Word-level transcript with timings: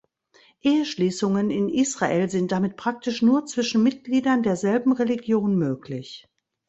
Eheschließungen 0.61 1.51
in 1.51 1.69
Israel 1.69 2.27
sind 2.27 2.51
damit 2.51 2.75
praktisch 2.75 3.21
nur 3.21 3.45
zwischen 3.45 3.83
Mitgliedern 3.83 4.41
derselben 4.41 4.93
Religion 4.93 5.55
möglich. 5.55 6.27